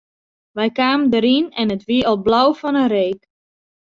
[0.55, 3.19] Wy kamen deryn en it wie al blau fan 'e reek.